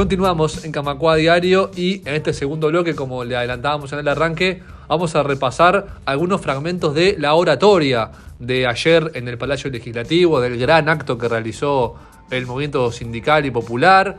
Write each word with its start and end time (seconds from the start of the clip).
Continuamos 0.00 0.64
en 0.64 0.72
Camacua 0.72 1.16
Diario 1.16 1.70
y 1.76 2.00
en 2.08 2.14
este 2.14 2.32
segundo 2.32 2.68
bloque, 2.68 2.94
como 2.94 3.22
le 3.22 3.36
adelantábamos 3.36 3.92
en 3.92 3.98
el 3.98 4.08
arranque, 4.08 4.62
vamos 4.88 5.14
a 5.14 5.22
repasar 5.22 5.88
algunos 6.06 6.40
fragmentos 6.40 6.94
de 6.94 7.16
la 7.18 7.34
oratoria 7.34 8.10
de 8.38 8.66
ayer 8.66 9.10
en 9.12 9.28
el 9.28 9.36
Palacio 9.36 9.70
Legislativo, 9.70 10.40
del 10.40 10.58
gran 10.58 10.88
acto 10.88 11.18
que 11.18 11.28
realizó 11.28 11.96
el 12.30 12.46
movimiento 12.46 12.90
sindical 12.92 13.44
y 13.44 13.50
popular. 13.50 14.16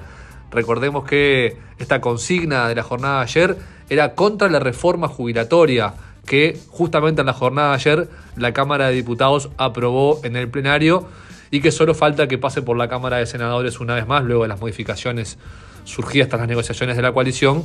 Recordemos 0.52 1.04
que 1.04 1.58
esta 1.80 2.00
consigna 2.00 2.68
de 2.68 2.76
la 2.76 2.84
jornada 2.84 3.16
de 3.16 3.24
ayer 3.24 3.58
era 3.90 4.14
contra 4.14 4.50
la 4.50 4.60
reforma 4.60 5.08
jubilatoria 5.08 5.96
que 6.28 6.60
justamente 6.70 7.22
en 7.22 7.26
la 7.26 7.34
jornada 7.34 7.70
de 7.70 7.76
ayer 7.78 8.10
la 8.36 8.54
Cámara 8.54 8.90
de 8.90 8.94
Diputados 8.94 9.50
aprobó 9.58 10.22
en 10.24 10.36
el 10.36 10.48
plenario 10.48 11.08
y 11.50 11.60
que 11.60 11.72
solo 11.72 11.96
falta 11.96 12.28
que 12.28 12.38
pase 12.38 12.62
por 12.62 12.78
la 12.78 12.88
Cámara 12.88 13.18
de 13.18 13.26
Senadores 13.26 13.80
una 13.80 13.96
vez 13.96 14.06
más 14.06 14.24
luego 14.24 14.44
de 14.44 14.50
las 14.50 14.62
modificaciones 14.62 15.40
surgidas 15.84 16.30
tras 16.30 16.42
las 16.42 16.50
negociaciones 16.50 16.96
de 16.96 17.02
la 17.02 17.12
coalición 17.12 17.64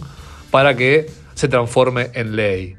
para 0.51 0.77
que 0.77 1.11
se 1.35 1.49
transforme 1.49 2.11
en 2.15 2.37
ley. 2.37 2.77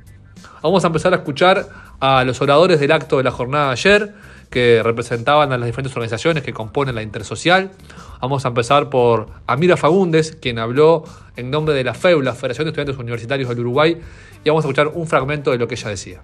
Vamos 0.62 0.84
a 0.84 0.88
empezar 0.88 1.14
a 1.14 1.18
escuchar 1.18 1.68
a 2.00 2.24
los 2.24 2.42
oradores 2.42 2.80
del 2.80 2.92
acto 2.92 3.18
de 3.18 3.24
la 3.24 3.32
jornada 3.32 3.68
de 3.68 3.72
ayer, 3.72 4.14
que 4.50 4.82
representaban 4.84 5.52
a 5.52 5.58
las 5.58 5.66
diferentes 5.66 5.96
organizaciones 5.96 6.44
que 6.44 6.54
componen 6.54 6.96
la 6.96 7.02
Intersocial. 7.02 7.72
Vamos 8.22 8.46
a 8.46 8.50
empezar 8.50 8.90
por 8.90 9.28
Amira 9.46 9.78
Fagundes, 9.78 10.38
quien 10.42 10.58
habló 10.58 11.04
en 11.36 11.52
nombre 11.52 11.76
de 11.76 11.84
la 11.84 11.94
FEU, 11.94 12.22
la 12.22 12.34
Federación 12.34 12.66
de 12.66 12.70
Estudiantes 12.70 12.98
Universitarios 12.98 13.50
del 13.50 13.60
Uruguay, 13.60 14.00
y 14.44 14.50
vamos 14.50 14.64
a 14.64 14.68
escuchar 14.68 14.88
un 14.88 15.08
fragmento 15.08 15.52
de 15.52 15.58
lo 15.58 15.68
que 15.68 15.76
ella 15.76 15.90
decía. 15.90 16.22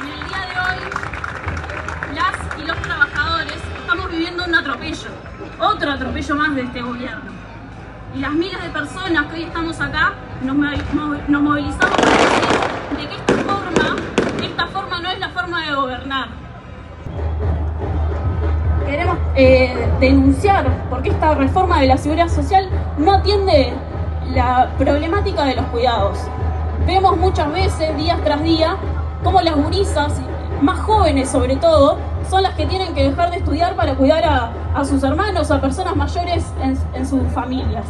En 0.00 0.08
el 0.08 0.28
día 0.28 0.38
de 0.48 0.58
hoy, 0.60 2.14
las 2.14 2.60
y 2.60 2.66
los 2.66 2.82
trabajadores 2.82 3.56
estamos 3.80 4.10
viviendo 4.10 4.44
un 4.44 4.54
atropello, 4.54 5.10
otro 5.60 5.90
atropello 5.92 6.34
más 6.34 6.54
de 6.56 6.62
este 6.62 6.82
gobierno. 6.82 7.41
Y 8.14 8.18
las 8.18 8.32
miles 8.32 8.62
de 8.62 8.68
personas 8.68 9.26
que 9.26 9.36
hoy 9.36 9.42
estamos 9.44 9.80
acá 9.80 10.12
nos, 10.42 10.54
movilizamos 10.54 11.96
para 11.96 12.10
decir 12.10 12.98
de 12.98 13.08
que 13.08 13.14
esta 13.14 13.34
forma, 13.34 13.96
esta 14.42 14.66
forma 14.66 15.00
no 15.00 15.10
es 15.10 15.18
la 15.18 15.28
forma 15.30 15.66
de 15.66 15.74
gobernar. 15.74 16.28
Queremos 18.86 19.16
eh, 19.34 19.88
denunciar 19.98 20.66
porque 20.90 21.08
esta 21.08 21.34
reforma 21.34 21.80
de 21.80 21.86
la 21.86 21.96
seguridad 21.96 22.28
social 22.28 22.68
no 22.98 23.12
atiende 23.12 23.72
la 24.34 24.68
problemática 24.76 25.44
de 25.44 25.54
los 25.56 25.64
cuidados. 25.66 26.18
Vemos 26.86 27.16
muchas 27.16 27.50
veces, 27.50 27.96
días 27.96 28.18
tras 28.22 28.42
día, 28.42 28.76
cómo 29.24 29.40
las 29.40 29.54
gurisas, 29.54 30.20
más 30.60 30.78
jóvenes 30.80 31.30
sobre 31.30 31.56
todo, 31.56 31.96
son 32.28 32.42
las 32.42 32.52
que 32.56 32.66
tienen 32.66 32.92
que 32.94 33.08
dejar 33.08 33.30
de 33.30 33.38
estudiar 33.38 33.74
para 33.74 33.94
cuidar 33.94 34.24
a, 34.24 34.52
sus 34.84 35.02
hermanos, 35.02 35.50
a 35.50 35.60
personas 35.60 35.94
mayores 35.96 36.44
en, 36.62 36.78
en 36.94 37.06
sus 37.06 37.22
familias. 37.32 37.84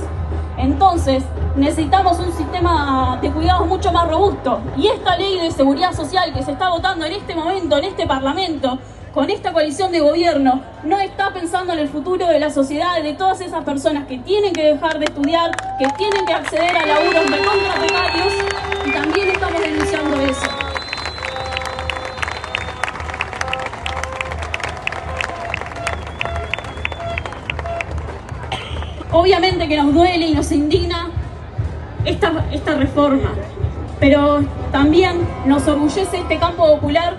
Entonces, 0.58 1.24
necesitamos 1.56 2.19
un 2.19 2.33
sistema 2.33 3.19
de 3.20 3.30
cuidados 3.30 3.66
mucho 3.66 3.92
más 3.92 4.08
robusto. 4.08 4.61
Y 4.77 4.89
esta 4.89 5.16
ley 5.16 5.41
de 5.41 5.50
seguridad 5.50 5.92
social 5.92 6.33
que 6.33 6.42
se 6.42 6.52
está 6.52 6.69
votando 6.69 7.06
en 7.06 7.12
este 7.12 7.34
momento, 7.34 7.78
en 7.78 7.84
este 7.84 8.06
Parlamento, 8.06 8.78
con 9.14 9.28
esta 9.28 9.52
coalición 9.52 9.92
de 9.92 10.00
gobierno, 10.00 10.62
no 10.84 10.98
está 10.98 11.33
pensando 11.33 11.72
en 11.72 11.80
el 11.80 11.89
futuro 11.89 12.27
de 12.27 12.39
la 12.39 12.50
sociedad, 12.50 13.02
de 13.02 13.12
todas 13.12 13.41
esas 13.41 13.62
personas 13.64 14.06
que 14.06 14.19
tienen 14.19 14.52
que 14.52 14.72
dejar 14.72 14.98
de 14.98 15.05
estudiar, 15.05 15.50
que 15.78 15.86
tienen 15.98 16.24
que 16.24 16.33
acceder 16.33 16.77
a 16.77 16.86
laburos 16.86 17.24
de 17.30 17.36
precarios, 17.78 18.33
y 18.86 18.91
también 18.91 19.28
Obviamente 29.12 29.68
que 29.68 29.77
nos 29.77 29.92
duele 29.92 30.27
y 30.28 30.34
nos 30.34 30.50
indigna 30.52 31.10
esta, 32.06 32.46
esta 32.50 32.74
reforma, 32.77 33.34
pero 34.00 34.42
también 34.73 35.20
nos 35.45 35.68
orgullece 35.68 36.17
este 36.17 36.39
campo 36.39 36.67
popular 36.67 37.17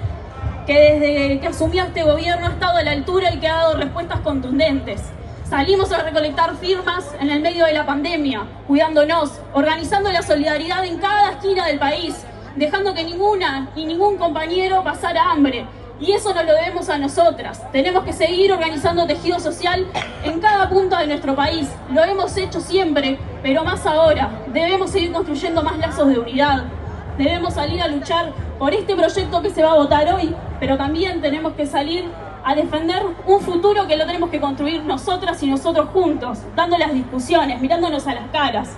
que 0.65 0.73
desde 0.73 1.39
que 1.39 1.47
asumió 1.47 1.83
este 1.83 2.03
gobierno 2.03 2.47
ha 2.47 2.49
estado 2.49 2.77
a 2.77 2.83
la 2.83 2.91
altura 2.91 3.31
y 3.33 3.37
que 3.37 3.47
ha 3.47 3.57
dado 3.57 3.77
respuestas 3.77 4.21
contundentes. 4.21 5.01
Salimos 5.47 5.91
a 5.91 6.01
recolectar 6.01 6.55
firmas 6.55 7.13
en 7.19 7.29
el 7.29 7.41
medio 7.41 7.65
de 7.65 7.73
la 7.73 7.85
pandemia, 7.85 8.41
cuidándonos, 8.67 9.39
organizando 9.53 10.11
la 10.11 10.23
solidaridad 10.23 10.83
en 10.85 10.97
cada 10.97 11.33
esquina 11.33 11.67
del 11.67 11.77
país, 11.77 12.15
dejando 12.55 12.95
que 12.95 13.03
ninguna 13.03 13.69
y 13.75 13.85
ningún 13.85 14.17
compañero 14.17 14.83
pasara 14.83 15.29
hambre. 15.29 15.67
Y 15.99 16.11
eso 16.11 16.33
no 16.33 16.43
lo 16.43 16.53
debemos 16.53 16.89
a 16.89 16.97
nosotras. 16.97 17.61
Tenemos 17.71 18.03
que 18.03 18.13
seguir 18.13 18.51
organizando 18.51 19.05
tejido 19.05 19.39
social 19.39 19.85
en 20.23 20.39
cada 20.39 20.69
punto 20.69 20.97
de 20.97 21.07
nuestro 21.07 21.35
país. 21.35 21.69
Lo 21.91 22.03
hemos 22.03 22.35
hecho 22.35 22.59
siempre, 22.59 23.19
pero 23.41 23.63
más 23.63 23.85
ahora. 23.85 24.29
Debemos 24.47 24.89
seguir 24.89 25.11
construyendo 25.11 25.63
más 25.63 25.77
lazos 25.77 26.07
de 26.09 26.19
unidad. 26.19 26.63
Debemos 27.17 27.53
salir 27.53 27.81
a 27.81 27.87
luchar 27.87 28.33
por 28.57 28.73
este 28.73 28.95
proyecto 28.95 29.41
que 29.41 29.51
se 29.51 29.63
va 29.63 29.71
a 29.71 29.75
votar 29.75 30.11
hoy, 30.13 30.35
pero 30.59 30.77
también 30.77 31.21
tenemos 31.21 31.53
que 31.53 31.67
salir 31.67 32.05
a 32.43 32.55
defender 32.55 33.03
un 33.25 33.39
futuro 33.39 33.87
que 33.87 33.95
lo 33.95 34.05
tenemos 34.05 34.29
que 34.29 34.41
construir 34.41 34.83
nosotras 34.83 35.41
y 35.43 35.47
nosotros 35.47 35.89
juntos, 35.93 36.39
dando 36.55 36.77
las 36.77 36.93
discusiones, 36.93 37.61
mirándonos 37.61 38.07
a 38.07 38.15
las 38.15 38.27
caras. 38.31 38.69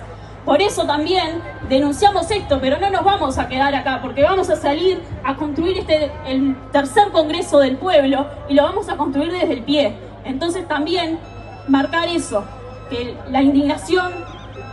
Por 0.46 0.62
eso 0.62 0.86
también 0.86 1.42
denunciamos 1.68 2.30
esto, 2.30 2.60
pero 2.60 2.78
no 2.78 2.88
nos 2.88 3.02
vamos 3.02 3.36
a 3.36 3.48
quedar 3.48 3.74
acá, 3.74 3.98
porque 4.00 4.22
vamos 4.22 4.48
a 4.48 4.54
salir 4.54 5.02
a 5.24 5.34
construir 5.34 5.76
este, 5.78 6.12
el 6.24 6.56
tercer 6.70 7.10
Congreso 7.10 7.58
del 7.58 7.76
Pueblo 7.76 8.28
y 8.48 8.54
lo 8.54 8.62
vamos 8.62 8.88
a 8.88 8.96
construir 8.96 9.32
desde 9.32 9.54
el 9.54 9.64
pie. 9.64 9.96
Entonces 10.24 10.66
también 10.68 11.18
marcar 11.66 12.08
eso, 12.08 12.44
que 12.88 13.16
la 13.28 13.42
indignación 13.42 14.12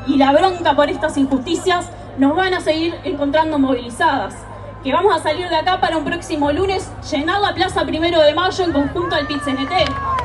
y 0.06 0.18
la 0.18 0.32
bronca 0.32 0.76
por 0.76 0.92
estas 0.92 1.18
injusticias 1.18 1.90
nos 2.20 2.36
van 2.36 2.54
a 2.54 2.60
seguir 2.60 2.94
encontrando 3.04 3.58
movilizadas 3.58 4.36
que 4.84 4.92
vamos 4.92 5.16
a 5.16 5.24
salir 5.24 5.48
de 5.48 5.56
acá 5.56 5.80
para 5.80 5.98
un 5.98 6.04
próximo 6.04 6.52
lunes 6.52 6.92
llenar 7.10 7.40
la 7.40 7.54
Plaza 7.56 7.86
Primero 7.86 8.20
de 8.20 8.36
Mayo 8.36 8.64
en 8.66 8.74
conjunto 8.74 9.16
al 9.16 9.26
PITCNT. 9.26 10.23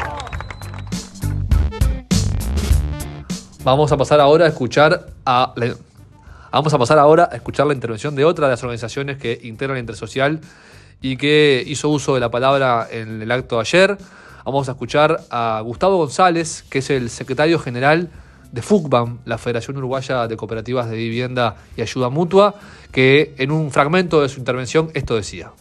Vamos 3.69 3.93
a 3.93 3.99
pasar 3.99 4.19
ahora 4.19 4.47
a 4.47 4.49
escuchar 4.49 5.09
a 5.27 5.53
la, 5.55 5.77
vamos 6.51 6.73
a 6.73 6.79
pasar 6.79 6.99
ahora 6.99 7.29
a 7.31 7.37
escuchar 7.37 7.67
la 7.67 7.75
intervención 7.75 8.17
de 8.17 8.25
otra 8.25 8.47
de 8.47 8.53
las 8.53 8.63
organizaciones 8.63 9.19
que 9.19 9.39
integran 9.43 9.77
Intersocial 9.77 10.41
y 11.03 11.19
que 11.19 11.63
hizo 11.67 11.91
uso 11.91 12.15
de 12.15 12.21
la 12.21 12.31
palabra 12.31 12.89
en 12.91 13.21
el 13.21 13.31
acto 13.31 13.57
de 13.57 13.61
ayer. 13.61 13.99
Vamos 14.47 14.71
a 14.71 14.73
escuchar 14.73 15.21
a 15.29 15.61
Gustavo 15.63 15.99
González, 15.99 16.65
que 16.71 16.79
es 16.79 16.89
el 16.89 17.11
secretario 17.11 17.59
general 17.59 18.09
de 18.53 18.63
FUCBAM, 18.63 19.19
la 19.27 19.37
Federación 19.37 19.77
Uruguaya 19.77 20.27
de 20.27 20.39
Cooperativas 20.39 20.89
de 20.89 20.97
Vivienda 20.97 21.57
y 21.77 21.83
Ayuda 21.83 22.09
Mutua, 22.09 22.55
que 22.91 23.35
en 23.37 23.51
un 23.51 23.71
fragmento 23.71 24.23
de 24.23 24.31
su 24.31 24.39
intervención 24.39 24.91
esto 24.95 25.15
decía. 25.15 25.53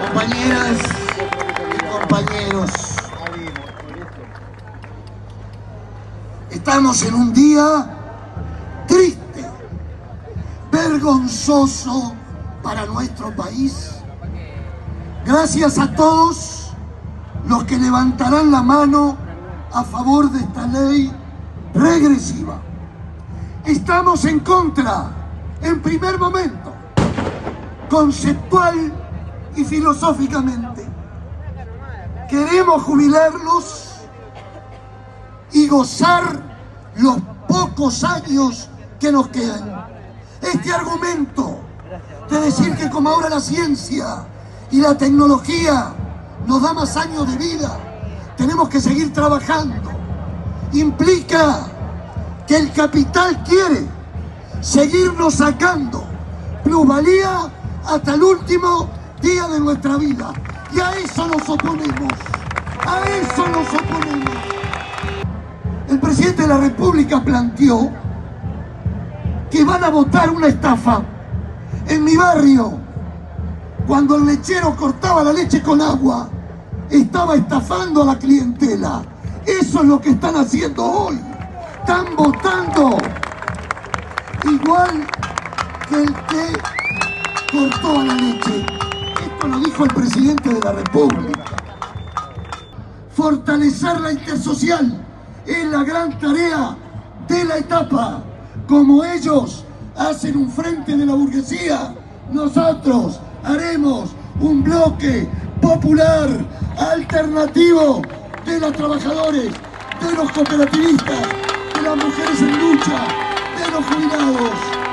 Compañeras 0.00 0.78
y 1.74 1.84
compañeros, 1.84 2.70
estamos 6.64 7.02
en 7.02 7.14
un 7.14 7.32
día 7.32 7.88
triste, 8.86 9.44
vergonzoso 10.70 12.14
para 12.62 12.86
nuestro 12.86 13.34
país. 13.34 13.96
Gracias 15.26 15.76
a 15.80 15.92
todos 15.92 16.70
los 17.48 17.64
que 17.64 17.76
levantarán 17.76 18.52
la 18.52 18.62
mano 18.62 19.16
a 19.72 19.82
favor 19.82 20.30
de 20.30 20.38
esta 20.38 20.68
ley 20.68 21.12
regresiva. 21.74 22.60
Estamos 23.64 24.24
en 24.24 24.38
contra, 24.38 25.10
en 25.62 25.82
primer 25.82 26.16
momento, 26.16 26.72
conceptual 27.90 28.92
y 29.56 29.64
filosóficamente. 29.64 30.86
Queremos 32.30 32.84
jubilarlos 32.84 33.94
y 35.50 35.66
gozar 35.66 36.51
los 36.96 37.16
pocos 37.48 38.04
años 38.04 38.68
que 39.00 39.12
nos 39.12 39.28
quedan. 39.28 39.86
Este 40.40 40.72
argumento 40.72 41.58
de 42.30 42.40
decir 42.40 42.74
que 42.76 42.90
como 42.90 43.10
ahora 43.10 43.28
la 43.28 43.40
ciencia 43.40 44.24
y 44.70 44.80
la 44.80 44.96
tecnología 44.96 45.92
nos 46.46 46.62
da 46.62 46.72
más 46.72 46.96
años 46.96 47.28
de 47.30 47.36
vida, 47.36 47.78
tenemos 48.36 48.68
que 48.68 48.80
seguir 48.80 49.12
trabajando. 49.12 49.90
Implica 50.72 51.66
que 52.46 52.56
el 52.56 52.72
capital 52.72 53.42
quiere 53.44 53.86
seguirnos 54.60 55.34
sacando 55.34 56.04
plusvalía 56.62 57.50
hasta 57.84 58.14
el 58.14 58.22
último 58.22 58.88
día 59.20 59.48
de 59.48 59.60
nuestra 59.60 59.96
vida. 59.96 60.32
Y 60.74 60.80
a 60.80 60.92
eso 60.92 61.26
nos 61.26 61.48
oponemos. 61.48 62.12
A 62.86 63.00
eso 63.02 63.46
nos 63.48 63.68
oponemos. 63.74 64.61
El 65.92 66.00
presidente 66.00 66.40
de 66.40 66.48
la 66.48 66.56
República 66.56 67.22
planteó 67.22 67.90
que 69.50 69.62
van 69.62 69.84
a 69.84 69.90
votar 69.90 70.30
una 70.30 70.46
estafa. 70.46 71.02
En 71.86 72.02
mi 72.02 72.16
barrio, 72.16 72.78
cuando 73.86 74.16
el 74.16 74.24
lechero 74.24 74.74
cortaba 74.74 75.22
la 75.22 75.34
leche 75.34 75.60
con 75.60 75.82
agua, 75.82 76.30
estaba 76.88 77.34
estafando 77.34 78.04
a 78.04 78.06
la 78.06 78.18
clientela. 78.18 79.02
Eso 79.44 79.82
es 79.82 79.84
lo 79.84 80.00
que 80.00 80.12
están 80.12 80.34
haciendo 80.36 80.82
hoy. 80.82 81.20
están 81.80 82.16
votando 82.16 82.96
igual 84.50 85.06
que 85.90 85.96
el 86.04 86.14
que 86.14 86.58
cortó 87.52 88.00
a 88.00 88.04
la 88.04 88.14
leche. 88.14 88.64
Esto 89.26 89.46
lo 89.46 89.58
dijo 89.58 89.84
el 89.84 89.92
presidente 89.92 90.54
de 90.54 90.60
la 90.60 90.72
República. 90.72 91.44
Fortalecer 93.14 94.00
la 94.00 94.12
intersocial 94.12 95.01
es 95.46 95.64
la 95.66 95.82
gran 95.84 96.18
tarea 96.18 96.76
de 97.28 97.44
la 97.44 97.58
etapa. 97.58 98.22
Como 98.66 99.04
ellos 99.04 99.64
hacen 99.96 100.36
un 100.36 100.50
frente 100.50 100.96
de 100.96 101.06
la 101.06 101.14
burguesía, 101.14 101.94
nosotros 102.30 103.20
haremos 103.44 104.10
un 104.40 104.62
bloque 104.62 105.28
popular, 105.60 106.28
alternativo 106.78 108.02
de 108.44 108.60
los 108.60 108.72
trabajadores, 108.72 109.52
de 110.00 110.12
los 110.16 110.32
cooperativistas, 110.32 111.20
de 111.74 111.82
las 111.82 111.96
mujeres 111.96 112.40
en 112.40 112.58
lucha, 112.58 113.06
de 113.58 113.70
los 113.70 113.84
jubilados. 113.84 114.91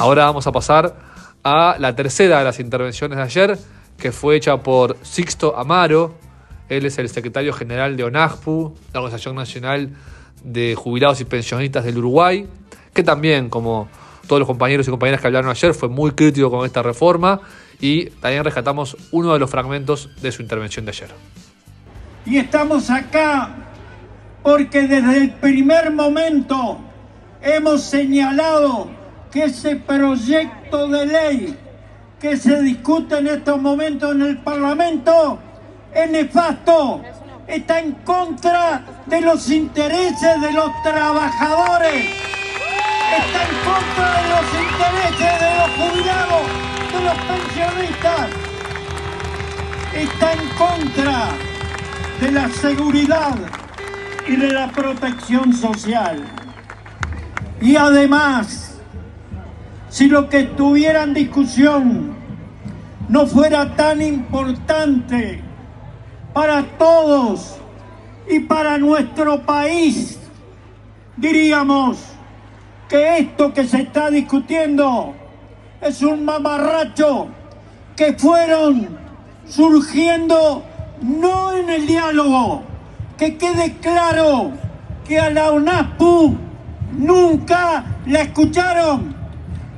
Ahora 0.00 0.24
vamos 0.24 0.46
a 0.46 0.52
pasar 0.52 0.96
a 1.44 1.76
la 1.78 1.94
tercera 1.94 2.38
de 2.38 2.44
las 2.44 2.58
intervenciones 2.58 3.18
de 3.18 3.22
ayer, 3.22 3.58
que 3.98 4.12
fue 4.12 4.34
hecha 4.34 4.56
por 4.56 4.96
Sixto 5.02 5.58
Amaro. 5.58 6.14
Él 6.70 6.86
es 6.86 6.96
el 6.96 7.10
secretario 7.10 7.52
general 7.52 7.98
de 7.98 8.04
ONAJPU, 8.04 8.74
la 8.94 9.00
Organización 9.00 9.36
Nacional 9.36 9.90
de 10.42 10.74
Jubilados 10.74 11.20
y 11.20 11.26
Pensionistas 11.26 11.84
del 11.84 11.98
Uruguay, 11.98 12.48
que 12.94 13.02
también, 13.02 13.50
como 13.50 13.90
todos 14.26 14.40
los 14.40 14.46
compañeros 14.46 14.88
y 14.88 14.90
compañeras 14.90 15.20
que 15.20 15.26
hablaron 15.26 15.50
ayer, 15.50 15.74
fue 15.74 15.90
muy 15.90 16.12
crítico 16.12 16.50
con 16.50 16.64
esta 16.64 16.82
reforma 16.82 17.42
y 17.78 18.06
también 18.06 18.42
rescatamos 18.42 18.96
uno 19.10 19.34
de 19.34 19.38
los 19.38 19.50
fragmentos 19.50 20.08
de 20.22 20.32
su 20.32 20.40
intervención 20.40 20.86
de 20.86 20.92
ayer. 20.92 21.10
Y 22.24 22.38
estamos 22.38 22.88
acá 22.88 23.54
porque 24.42 24.80
desde 24.80 25.18
el 25.18 25.30
primer 25.32 25.90
momento 25.90 26.78
hemos 27.42 27.82
señalado 27.82 28.98
que 29.30 29.44
ese 29.44 29.76
proyecto 29.76 30.88
de 30.88 31.06
ley 31.06 31.58
que 32.20 32.36
se 32.36 32.60
discute 32.62 33.18
en 33.18 33.28
estos 33.28 33.60
momentos 33.60 34.14
en 34.14 34.22
el 34.22 34.38
Parlamento 34.38 35.38
es 35.94 36.10
nefasto, 36.10 37.02
está 37.46 37.80
en 37.80 37.92
contra 38.04 38.82
de 39.06 39.20
los 39.20 39.48
intereses 39.48 40.40
de 40.40 40.52
los 40.52 40.70
trabajadores, 40.82 42.06
está 43.18 43.42
en 43.42 43.56
contra 43.64 44.20
de 44.20 44.28
los 44.28 44.46
intereses 44.64 45.40
de 45.40 45.54
los 45.56 45.70
jubilados, 45.78 46.46
de 46.92 47.00
los 47.04 47.18
pensionistas, 47.30 48.28
está 49.94 50.32
en 50.32 50.48
contra 50.50 51.28
de 52.20 52.32
la 52.32 52.48
seguridad 52.48 53.36
y 54.28 54.36
de 54.36 54.52
la 54.52 54.68
protección 54.70 55.52
social. 55.52 56.22
Y 57.60 57.76
además, 57.76 58.69
si 59.90 60.06
lo 60.06 60.28
que 60.28 60.40
estuviera 60.40 61.02
en 61.02 61.14
discusión 61.14 62.14
no 63.08 63.26
fuera 63.26 63.74
tan 63.74 64.00
importante 64.00 65.42
para 66.32 66.62
todos 66.78 67.56
y 68.30 68.38
para 68.38 68.78
nuestro 68.78 69.42
país, 69.42 70.16
diríamos 71.16 71.98
que 72.88 73.18
esto 73.18 73.52
que 73.52 73.64
se 73.64 73.82
está 73.82 74.10
discutiendo 74.10 75.12
es 75.80 76.02
un 76.02 76.24
mamarracho 76.24 77.26
que 77.96 78.12
fueron 78.12 78.96
surgiendo 79.44 80.62
no 81.02 81.52
en 81.52 81.68
el 81.68 81.86
diálogo, 81.88 82.62
que 83.18 83.36
quede 83.36 83.76
claro 83.80 84.52
que 85.04 85.18
a 85.18 85.30
la 85.30 85.50
UNASPU 85.50 86.36
nunca 86.92 87.84
la 88.06 88.22
escucharon 88.22 89.19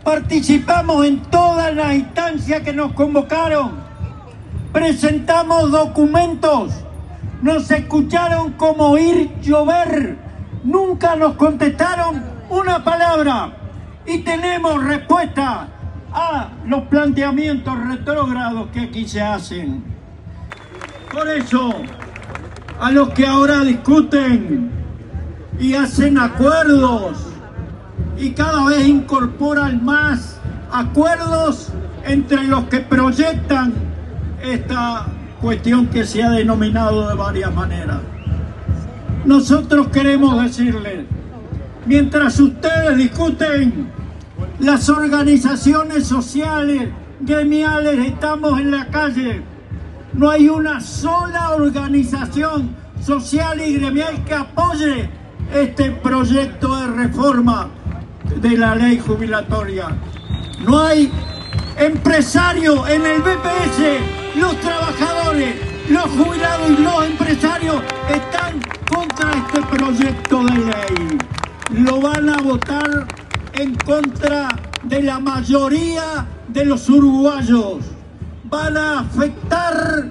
Participamos 0.05 1.07
en 1.07 1.23
todas 1.23 1.75
las 1.75 1.95
instancias 1.95 2.63
que 2.63 2.73
nos 2.73 2.93
convocaron. 2.93 3.73
Presentamos 4.73 5.71
documentos. 5.71 6.73
Nos 7.41 7.71
escucharon 7.71 8.53
como 8.53 8.99
ir 8.99 9.33
llover. 9.41 10.17
Nunca 10.65 11.15
nos 11.15 11.35
contestaron 11.35 12.25
una 12.51 12.83
palabra. 12.83 13.53
Y 14.05 14.19
tenemos 14.19 14.83
respuesta 14.83 15.69
a 16.13 16.49
los 16.67 16.83
planteamientos 16.85 17.75
retrógrados 17.89 18.71
que 18.73 18.81
aquí 18.81 19.07
se 19.07 19.23
hacen. 19.23 19.85
Por 21.13 21.29
eso, 21.29 21.75
a 22.81 22.91
los 22.91 23.11
que 23.11 23.25
ahora 23.25 23.61
discuten 23.61 24.71
y 25.61 25.75
hacen 25.75 26.19
acuerdos 26.19 27.32
y 28.23 28.31
cada 28.31 28.65
vez 28.67 28.87
incorporan 28.87 29.85
más 29.85 30.39
acuerdos 30.71 31.73
entre 32.05 32.45
los 32.45 32.65
que 32.65 32.79
proyectan 32.79 33.73
esta 34.41 35.07
cuestión 35.41 35.89
que 35.89 36.07
se 36.07 36.23
ha 36.23 36.31
denominado 36.31 37.09
de 37.09 37.17
varias 37.17 37.53
maneras. 37.53 37.99
Nosotros 39.25 39.89
queremos 39.89 40.41
decirles, 40.41 41.05
mientras 41.85 42.39
ustedes 42.39 42.97
discuten, 42.97 43.91
las 44.61 44.89
organizaciones 44.89 46.07
sociales, 46.07 46.91
gremiales, 47.21 48.07
estamos 48.07 48.61
en 48.61 48.71
la 48.71 48.87
calle. 48.87 49.43
No 50.13 50.31
hay 50.31 50.49
una 50.49 50.81
sola 50.81 51.51
organización 51.51 52.71
social 53.05 53.61
y 53.61 53.79
gremial 53.79 54.23
que 54.25 54.35
apoye 54.35 55.11
este 55.53 55.91
proyecto 55.91 56.77
de 56.77 56.87
reforma 56.87 57.69
de 58.41 58.57
la 58.57 58.75
ley 58.75 58.99
jubilatoria. 58.99 59.89
No 60.67 60.81
hay 60.81 61.11
empresario 61.77 62.87
en 62.87 63.05
el 63.05 63.21
BPS, 63.21 64.37
los 64.37 64.57
trabajadores, 64.61 65.55
los 65.89 66.05
jubilados 66.05 66.71
y 66.71 66.83
los 66.83 67.07
empresarios 67.07 67.83
están 68.09 68.61
contra 68.89 69.31
este 69.33 69.63
proyecto 69.63 70.45
de 70.45 70.55
ley. 70.55 71.19
Lo 71.71 72.01
van 72.01 72.29
a 72.29 72.39
votar 72.39 73.07
en 73.55 73.75
contra 73.77 74.49
de 74.83 75.03
la 75.03 75.19
mayoría 75.19 76.27
de 76.49 76.65
los 76.65 76.89
uruguayos. 76.89 77.79
Van 78.45 78.77
a 78.77 79.01
afectar 79.01 80.09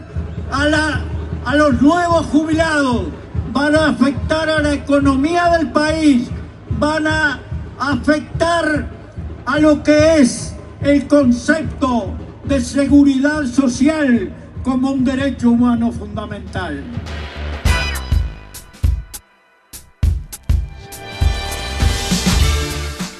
a, 0.51 0.65
la, 0.65 1.01
a 1.45 1.55
los 1.55 1.81
nuevos 1.81 2.25
jubilados, 2.27 3.05
van 3.53 3.75
a 3.75 3.89
afectar 3.89 4.49
a 4.49 4.61
la 4.61 4.73
economía 4.73 5.49
del 5.57 5.71
país, 5.71 6.29
van 6.79 7.07
a 7.07 7.39
afectar 7.81 8.87
a 9.43 9.59
lo 9.59 9.81
que 9.81 10.19
es 10.19 10.55
el 10.81 11.07
concepto 11.07 12.13
de 12.43 12.61
seguridad 12.61 13.43
social 13.45 14.31
como 14.63 14.91
un 14.91 15.03
derecho 15.03 15.49
humano 15.49 15.91
fundamental. 15.91 16.83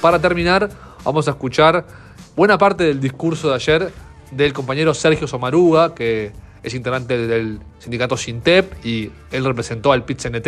Para 0.00 0.20
terminar, 0.20 0.70
vamos 1.04 1.26
a 1.26 1.32
escuchar 1.32 1.84
buena 2.36 2.56
parte 2.56 2.84
del 2.84 3.00
discurso 3.00 3.48
de 3.48 3.54
ayer 3.56 3.92
del 4.30 4.52
compañero 4.52 4.94
Sergio 4.94 5.26
Somaruga, 5.26 5.92
que 5.92 6.32
es 6.62 6.74
integrante 6.74 7.18
del 7.18 7.58
sindicato 7.80 8.16
Sintep 8.16 8.84
y 8.84 9.10
él 9.32 9.44
representó 9.44 9.90
al 9.90 10.04
PIT-CNT 10.04 10.46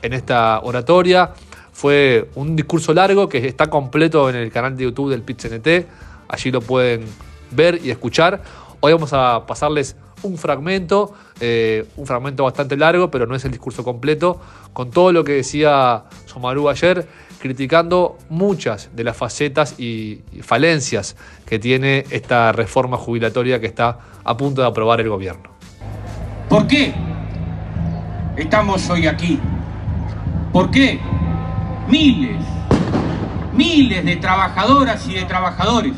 en 0.00 0.12
esta 0.14 0.60
oratoria. 0.60 1.34
Fue 1.72 2.28
un 2.34 2.56
discurso 2.56 2.92
largo 2.92 3.28
que 3.28 3.46
está 3.46 3.68
completo 3.68 4.28
en 4.28 4.36
el 4.36 4.50
canal 4.50 4.76
de 4.76 4.84
YouTube 4.84 5.10
del 5.10 5.22
PIT-CNT. 5.22 5.86
Allí 6.28 6.50
lo 6.50 6.60
pueden 6.60 7.04
ver 7.50 7.80
y 7.82 7.90
escuchar. 7.90 8.42
Hoy 8.80 8.92
vamos 8.92 9.12
a 9.12 9.44
pasarles 9.46 9.96
un 10.22 10.36
fragmento, 10.36 11.14
eh, 11.40 11.86
un 11.96 12.06
fragmento 12.06 12.44
bastante 12.44 12.76
largo, 12.76 13.10
pero 13.10 13.26
no 13.26 13.34
es 13.34 13.44
el 13.44 13.50
discurso 13.50 13.84
completo, 13.84 14.40
con 14.72 14.90
todo 14.90 15.12
lo 15.12 15.24
que 15.24 15.32
decía 15.32 16.04
Somaru 16.26 16.68
ayer, 16.68 17.06
criticando 17.40 18.18
muchas 18.28 18.90
de 18.94 19.04
las 19.04 19.16
facetas 19.16 19.78
y 19.78 20.22
falencias 20.42 21.16
que 21.46 21.58
tiene 21.58 22.04
esta 22.10 22.52
reforma 22.52 22.96
jubilatoria 22.96 23.60
que 23.60 23.66
está 23.66 23.98
a 24.22 24.36
punto 24.36 24.60
de 24.60 24.68
aprobar 24.68 25.00
el 25.00 25.08
gobierno. 25.08 25.50
¿Por 26.48 26.66
qué 26.66 26.92
estamos 28.36 28.88
hoy 28.90 29.06
aquí? 29.06 29.38
¿Por 30.52 30.70
qué 30.70 31.00
miles, 31.90 32.44
miles 33.52 34.04
de 34.04 34.16
trabajadoras 34.16 35.06
y 35.08 35.14
de 35.14 35.24
trabajadores 35.24 35.94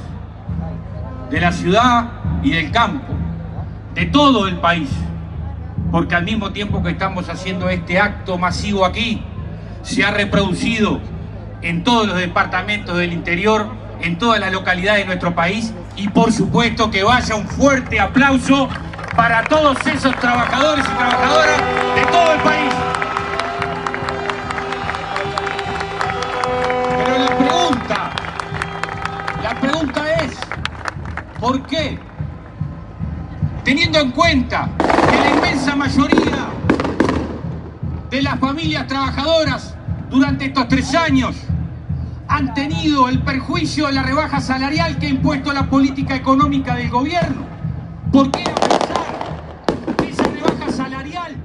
de 1.30 1.40
la 1.40 1.52
ciudad 1.52 2.08
y 2.42 2.50
del 2.50 2.70
campo, 2.70 3.12
de 3.94 4.06
todo 4.06 4.48
el 4.48 4.56
país, 4.56 4.88
porque 5.90 6.14
al 6.14 6.24
mismo 6.24 6.50
tiempo 6.50 6.82
que 6.82 6.90
estamos 6.90 7.28
haciendo 7.28 7.68
este 7.68 7.98
acto 7.98 8.38
masivo 8.38 8.84
aquí, 8.84 9.22
se 9.82 10.04
ha 10.04 10.10
reproducido 10.10 11.00
en 11.60 11.84
todos 11.84 12.06
los 12.06 12.16
departamentos 12.16 12.96
del 12.96 13.12
interior 13.12 13.82
en 14.02 14.18
todas 14.18 14.40
las 14.40 14.52
localidades 14.52 15.02
de 15.02 15.06
nuestro 15.06 15.34
país 15.34 15.72
y 15.96 16.08
por 16.08 16.32
supuesto 16.32 16.90
que 16.90 17.02
vaya 17.04 17.34
un 17.34 17.46
fuerte 17.46 18.00
aplauso 18.00 18.68
para 19.16 19.44
todos 19.44 19.76
esos 19.86 20.14
trabajadores 20.16 20.84
y 20.84 20.96
trabajadoras 20.96 21.60
de 21.94 22.02
todo 22.06 22.32
el 22.32 22.40
país. 22.40 22.91
Pregunta 29.62 30.14
es, 30.14 30.32
¿por 31.38 31.64
qué? 31.66 31.96
Teniendo 33.62 34.00
en 34.00 34.10
cuenta 34.10 34.68
que 34.76 35.16
la 35.20 35.30
inmensa 35.36 35.76
mayoría 35.76 36.48
de 38.10 38.22
las 38.22 38.40
familias 38.40 38.88
trabajadoras 38.88 39.76
durante 40.10 40.46
estos 40.46 40.66
tres 40.66 40.92
años 40.96 41.36
han 42.26 42.52
tenido 42.54 43.08
el 43.08 43.22
perjuicio 43.22 43.86
de 43.86 43.92
la 43.92 44.02
rebaja 44.02 44.40
salarial 44.40 44.98
que 44.98 45.06
ha 45.06 45.10
impuesto 45.10 45.52
la 45.52 45.70
política 45.70 46.16
económica 46.16 46.74
del 46.74 46.90
gobierno. 46.90 47.46
¿Por 48.10 48.32
qué 48.32 48.42
a 48.42 48.54
pesar 48.56 49.96
de 49.96 50.10
esa 50.10 50.22
rebaja 50.24 50.72
salarial 50.72 51.36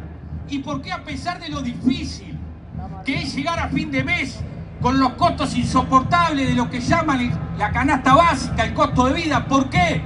y 0.50 0.60
por 0.60 0.82
qué 0.82 0.92
a 0.92 1.04
pesar 1.04 1.40
de 1.40 1.50
lo 1.50 1.62
difícil 1.62 2.36
que 3.06 3.22
es 3.22 3.36
llegar 3.36 3.60
a 3.60 3.70
fin 3.70 3.92
de 3.92 4.04
mes 4.04 4.40
con 4.82 5.00
los 5.00 5.14
costos 5.14 5.56
insoportables 5.56 6.50
de 6.50 6.54
lo 6.54 6.70
que 6.70 6.80
llaman 6.80 7.32
la 7.58 7.72
canasta 7.72 8.14
básica, 8.14 8.64
el 8.64 8.74
costo 8.74 9.06
de 9.06 9.14
vida? 9.14 9.46
¿Por 9.46 9.70
qué? 9.70 10.02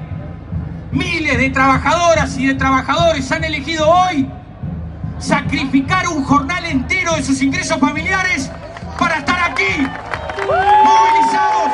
Miles 0.91 1.37
de 1.37 1.49
trabajadoras 1.49 2.37
y 2.37 2.47
de 2.47 2.55
trabajadores 2.55 3.31
han 3.31 3.43
elegido 3.43 3.89
hoy 3.89 4.29
sacrificar 5.19 6.07
un 6.07 6.23
jornal 6.23 6.65
entero 6.65 7.15
de 7.15 7.23
sus 7.23 7.41
ingresos 7.41 7.77
familiares 7.77 8.51
para 8.97 9.17
estar 9.17 9.51
aquí 9.51 9.87
movilizados 10.47 11.71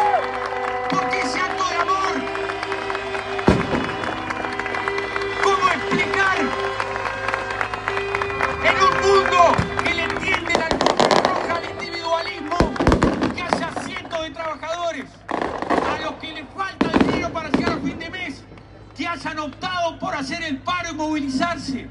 que 18.97 19.07
hayan 19.07 19.37
optado 19.37 19.99
por 19.99 20.15
hacer 20.15 20.41
el 20.43 20.57
paro 20.57 20.89
y 20.91 20.95
movilizarse? 20.95 21.87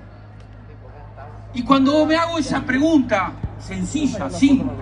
Y 1.55 1.63
cuando 1.63 2.05
me 2.05 2.17
hago 2.17 2.39
esa 2.39 2.61
pregunta 2.63 3.33
sencilla, 3.61 4.29
simple, 4.29 4.73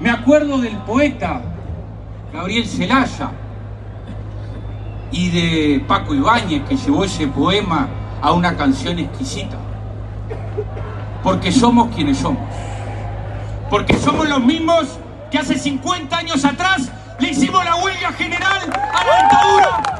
me 0.00 0.10
acuerdo 0.10 0.58
del 0.58 0.76
poeta 0.78 1.40
Gabriel 2.32 2.66
Celaya 2.66 3.30
y 5.12 5.30
de 5.30 5.84
Paco 5.86 6.12
Ibáñez 6.12 6.64
que 6.68 6.76
llevó 6.76 7.04
ese 7.04 7.28
poema 7.28 7.88
a 8.20 8.32
una 8.32 8.56
canción 8.56 8.98
exquisita. 8.98 9.56
Porque 11.22 11.52
somos 11.52 11.94
quienes 11.94 12.18
somos. 12.18 12.42
Porque 13.70 13.96
somos 13.96 14.28
los 14.28 14.40
mismos 14.40 14.98
que 15.30 15.38
hace 15.38 15.56
50 15.56 16.16
años 16.16 16.44
atrás 16.44 16.90
le 17.20 17.30
hicimos 17.30 17.64
la 17.64 17.76
huelga 17.76 18.12
general 18.12 18.60
a 18.92 19.04
la 19.04 19.22
dictadura. 19.22 19.93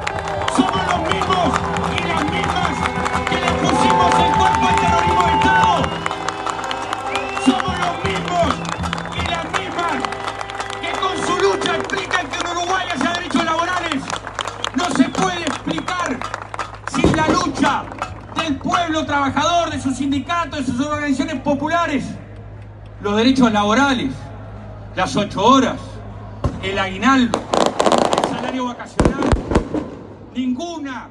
Trabajador, 19.15 19.69
de 19.69 19.81
sus 19.81 19.95
sindicatos, 19.95 20.65
de 20.65 20.73
sus 20.73 20.85
organizaciones 20.85 21.41
populares. 21.41 22.03
Los 23.01 23.15
derechos 23.15 23.49
laborales, 23.49 24.11
las 24.93 25.15
ocho 25.15 25.45
horas, 25.45 25.77
el 26.61 26.77
aguinaldo, 26.77 27.39
el 28.17 28.29
salario 28.29 28.65
vacacional. 28.65 29.29
Ninguna 30.33 31.09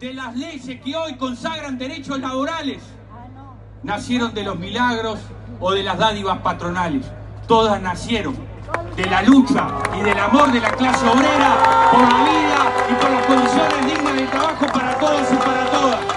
de 0.00 0.14
las 0.14 0.34
leyes 0.36 0.80
que 0.80 0.96
hoy 0.96 1.14
consagran 1.16 1.78
derechos 1.78 2.18
laborales 2.18 2.82
nacieron 3.84 4.34
de 4.34 4.42
los 4.42 4.58
milagros 4.58 5.20
o 5.60 5.70
de 5.72 5.84
las 5.84 5.96
dádivas 5.96 6.38
patronales. 6.38 7.06
Todas 7.46 7.80
nacieron 7.80 8.34
de 8.96 9.06
la 9.06 9.22
lucha 9.22 9.68
y 9.96 10.00
del 10.02 10.18
amor 10.18 10.50
de 10.50 10.60
la 10.60 10.72
clase 10.72 11.06
obrera 11.06 11.90
por 11.92 12.00
la 12.00 12.24
vida 12.24 12.72
y 12.90 12.94
por 12.94 13.10
las 13.12 13.26
condiciones 13.26 13.86
dignas 13.86 14.16
de 14.16 14.26
trabajo 14.26 14.66
para 14.66 14.98
todos 14.98 15.32
y 15.32 15.36
para 15.36 15.70
todas. 15.70 16.13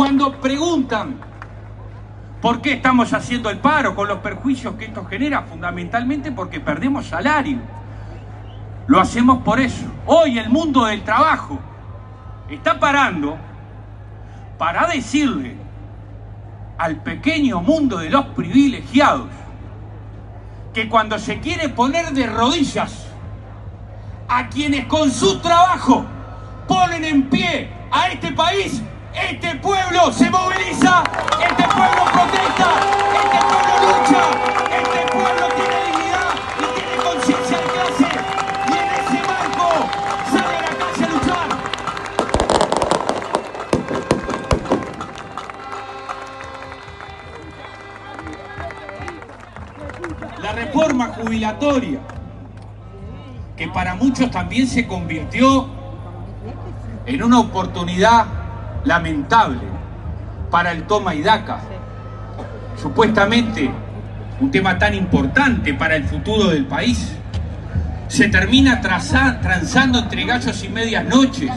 Cuando 0.00 0.40
preguntan 0.40 1.20
por 2.40 2.62
qué 2.62 2.72
estamos 2.72 3.12
haciendo 3.12 3.50
el 3.50 3.58
paro 3.58 3.94
con 3.94 4.08
los 4.08 4.20
perjuicios 4.20 4.76
que 4.76 4.86
esto 4.86 5.04
genera, 5.04 5.42
fundamentalmente 5.42 6.32
porque 6.32 6.58
perdemos 6.58 7.04
salario. 7.04 7.58
Lo 8.86 8.98
hacemos 8.98 9.42
por 9.42 9.60
eso. 9.60 9.84
Hoy 10.06 10.38
el 10.38 10.48
mundo 10.48 10.86
del 10.86 11.02
trabajo 11.02 11.58
está 12.48 12.80
parando 12.80 13.36
para 14.56 14.86
decirle 14.86 15.54
al 16.78 17.02
pequeño 17.02 17.60
mundo 17.60 17.98
de 17.98 18.08
los 18.08 18.24
privilegiados 18.28 19.28
que 20.72 20.88
cuando 20.88 21.18
se 21.18 21.40
quiere 21.40 21.68
poner 21.68 22.12
de 22.12 22.26
rodillas 22.26 23.06
a 24.30 24.48
quienes 24.48 24.86
con 24.86 25.10
su 25.10 25.40
trabajo 25.40 26.06
ponen 26.66 27.04
en 27.04 27.24
pie 27.24 27.70
a 27.92 28.08
este 28.08 28.32
país, 28.32 28.82
este 29.14 29.54
pueblo 29.56 30.12
se 30.12 30.30
moviliza, 30.30 31.02
este 31.42 31.64
pueblo 31.64 32.04
protesta, 32.12 32.70
este 33.14 33.38
pueblo 33.48 33.72
lucha, 33.86 34.22
este 34.78 35.00
pueblo 35.12 35.48
tiene 35.56 35.76
dignidad 35.86 36.30
y 36.58 36.64
tiene 36.78 36.94
conciencia 37.02 37.58
de 37.58 37.64
clase 37.64 38.08
y 38.68 38.72
en 38.72 38.88
ese 39.00 39.18
marco 39.26 39.68
sale 40.30 40.56
a 40.56 40.62
la 40.62 40.72
calle 40.78 41.04
a 41.04 41.08
luchar. 41.08 41.48
La 50.42 50.52
reforma 50.52 51.06
jubilatoria, 51.08 52.00
que 53.56 53.68
para 53.68 53.94
muchos 53.94 54.30
también 54.30 54.66
se 54.66 54.86
convirtió 54.86 55.68
en 57.06 57.22
una 57.22 57.40
oportunidad 57.40 58.39
lamentable 58.84 59.60
para 60.50 60.72
el 60.72 60.84
toma 60.84 61.14
y 61.14 61.22
daca. 61.22 61.60
Supuestamente 62.80 63.70
un 64.40 64.50
tema 64.50 64.78
tan 64.78 64.94
importante 64.94 65.74
para 65.74 65.96
el 65.96 66.04
futuro 66.04 66.48
del 66.48 66.64
país. 66.66 67.12
Se 68.08 68.28
termina 68.28 68.80
traza- 68.80 69.38
transando 69.40 69.98
entre 69.98 70.24
gallos 70.24 70.64
y 70.64 70.68
medias 70.68 71.04
noches 71.04 71.50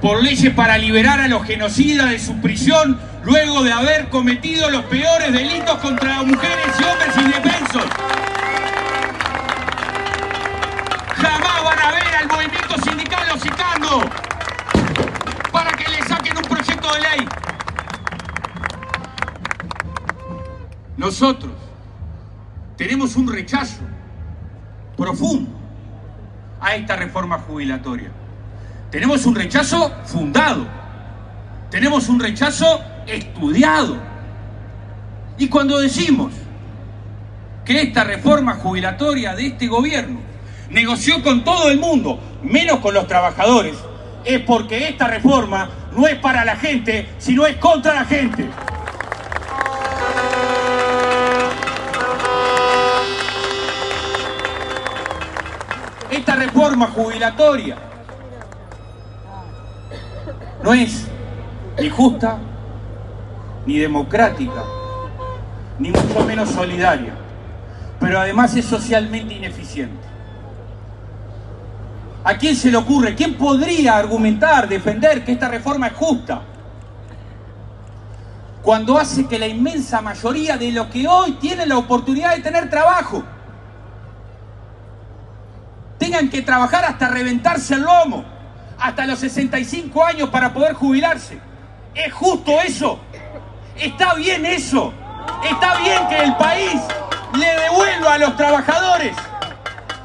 por 0.00 0.22
leyes 0.22 0.52
para 0.54 0.76
liberar 0.78 1.20
a 1.20 1.28
los 1.28 1.44
genocidas 1.44 2.10
de 2.10 2.18
su 2.18 2.40
prisión 2.40 2.98
luego 3.24 3.62
de 3.62 3.72
haber 3.72 4.08
cometido 4.08 4.70
los 4.70 4.84
peores 4.84 5.32
delitos 5.32 5.76
contra 5.78 6.22
mujeres 6.22 6.66
y 6.78 6.84
hombres 6.84 7.16
indefensos. 7.16 7.84
Nosotros 21.18 21.52
tenemos 22.76 23.16
un 23.16 23.26
rechazo 23.26 23.80
profundo 24.98 25.48
a 26.60 26.74
esta 26.74 26.94
reforma 26.94 27.38
jubilatoria. 27.38 28.10
Tenemos 28.90 29.24
un 29.24 29.34
rechazo 29.34 29.94
fundado. 30.04 30.66
Tenemos 31.70 32.10
un 32.10 32.20
rechazo 32.20 32.82
estudiado. 33.06 33.96
Y 35.38 35.48
cuando 35.48 35.78
decimos 35.78 36.34
que 37.64 37.80
esta 37.80 38.04
reforma 38.04 38.56
jubilatoria 38.56 39.34
de 39.34 39.46
este 39.46 39.68
gobierno 39.68 40.20
negoció 40.68 41.22
con 41.22 41.44
todo 41.44 41.70
el 41.70 41.80
mundo, 41.80 42.20
menos 42.42 42.80
con 42.80 42.92
los 42.92 43.06
trabajadores, 43.06 43.78
es 44.22 44.40
porque 44.40 44.86
esta 44.86 45.06
reforma 45.06 45.70
no 45.96 46.06
es 46.06 46.16
para 46.16 46.44
la 46.44 46.56
gente, 46.56 47.08
sino 47.16 47.46
es 47.46 47.56
contra 47.56 47.94
la 47.94 48.04
gente. 48.04 48.50
Jubilatoria 56.84 57.76
no 60.62 60.74
es 60.74 61.06
ni 61.78 61.88
justa, 61.88 62.38
ni 63.66 63.78
democrática, 63.78 64.64
ni 65.78 65.90
mucho 65.90 66.24
menos 66.26 66.50
solidaria, 66.50 67.12
pero 68.00 68.20
además 68.20 68.54
es 68.56 68.64
socialmente 68.64 69.34
ineficiente. 69.34 70.06
¿A 72.24 72.36
quién 72.36 72.56
se 72.56 72.70
le 72.70 72.76
ocurre? 72.76 73.14
¿Quién 73.14 73.34
podría 73.34 73.96
argumentar, 73.96 74.68
defender 74.68 75.24
que 75.24 75.32
esta 75.32 75.48
reforma 75.48 75.86
es 75.86 75.92
justa? 75.92 76.42
Cuando 78.62 78.98
hace 78.98 79.26
que 79.28 79.38
la 79.38 79.46
inmensa 79.46 80.00
mayoría 80.00 80.56
de 80.56 80.72
los 80.72 80.88
que 80.88 81.06
hoy 81.06 81.32
tienen 81.34 81.68
la 81.68 81.78
oportunidad 81.78 82.34
de 82.34 82.42
tener 82.42 82.68
trabajo 82.68 83.22
que 86.30 86.40
trabajar 86.40 86.84
hasta 86.84 87.08
reventarse 87.08 87.74
el 87.74 87.82
lomo, 87.82 88.24
hasta 88.78 89.06
los 89.06 89.18
65 89.18 90.02
años 90.02 90.30
para 90.30 90.52
poder 90.52 90.72
jubilarse. 90.72 91.38
¿Es 91.94 92.12
justo 92.12 92.58
eso? 92.62 92.98
¿Está 93.78 94.14
bien 94.14 94.46
eso? 94.46 94.94
¿Está 95.48 95.76
bien 95.76 96.08
que 96.08 96.18
el 96.18 96.34
país 96.36 96.80
le 97.34 97.60
devuelva 97.62 98.14
a 98.14 98.18
los 98.18 98.36
trabajadores, 98.36 99.14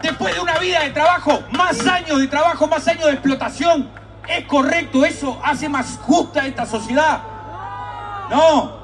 después 0.01 0.35
de 0.35 0.41
una 0.41 0.57
vida 0.57 0.81
de 0.81 0.89
trabajo, 0.89 1.41
más 1.51 1.79
años 1.87 2.19
de 2.19 2.27
trabajo, 2.27 2.67
más 2.67 2.85
años 2.89 3.05
de 3.05 3.13
explotación? 3.13 3.89
¿Es 4.27 4.45
correcto 4.45 5.05
eso? 5.05 5.39
¿Hace 5.43 5.69
más 5.69 5.97
justa 6.01 6.45
esta 6.45 6.65
sociedad? 6.65 7.21
No. 8.29 8.81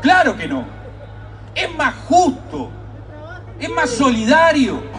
Claro 0.00 0.36
que 0.36 0.46
no. 0.46 0.64
Es 1.52 1.74
más 1.74 1.94
justo. 2.08 2.70
Es 3.58 3.70
más 3.70 3.90
solidario 3.90 4.95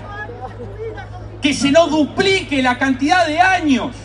que 1.42 1.54
se 1.54 1.72
nos 1.72 1.90
duplique 1.90 2.62
la 2.62 2.78
cantidad 2.78 3.26
de 3.28 3.40
años, 3.40 3.96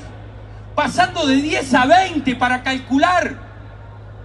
pasando 0.74 1.26
de 1.26 1.36
10 1.36 1.74
a 1.74 1.86
20 1.86 2.36
para 2.36 2.62
calcular 2.62 3.34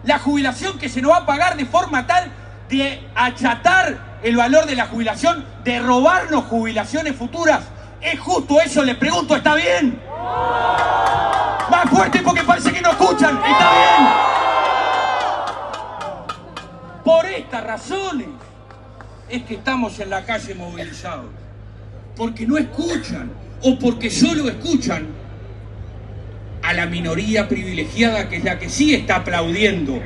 la 0.03 0.19
jubilación 0.19 0.77
que 0.77 0.89
se 0.89 1.01
nos 1.01 1.11
va 1.11 1.17
a 1.17 1.25
pagar 1.25 1.57
de 1.57 1.65
forma 1.65 2.05
tal 2.05 2.31
de 2.69 3.07
achatar 3.15 4.19
el 4.23 4.35
valor 4.35 4.65
de 4.65 4.75
la 4.75 4.87
jubilación, 4.87 5.45
de 5.63 5.79
robarnos 5.79 6.45
jubilaciones 6.45 7.15
futuras. 7.15 7.61
¿Es 8.01 8.19
justo 8.19 8.59
eso? 8.61 8.83
Le 8.83 8.95
pregunto, 8.95 9.35
¿está 9.35 9.55
bien? 9.55 10.01
Más 11.69 11.89
fuerte 11.89 12.21
porque 12.21 12.43
parece 12.43 12.71
que 12.71 12.81
no 12.81 12.91
escuchan. 12.91 13.37
¿Está 13.37 13.71
bien? 13.71 14.09
Por 17.03 17.25
estas 17.25 17.63
razones 17.63 18.27
es 19.29 19.43
que 19.43 19.55
estamos 19.55 19.97
en 19.99 20.09
la 20.09 20.25
calle 20.25 20.53
movilizados 20.55 21.46
porque 22.17 22.47
no 22.47 22.57
escuchan 22.57 23.31
o 23.61 23.77
porque 23.77 24.09
solo 24.09 24.49
escuchan 24.49 25.07
a 26.63 26.73
la 26.73 26.87
minoría 26.87 27.47
privilegiada 27.47 28.27
que 28.27 28.37
es 28.37 28.43
la 28.43 28.57
que 28.57 28.69
sí 28.69 28.93
está 28.93 29.17
aplaudiendo 29.17 30.01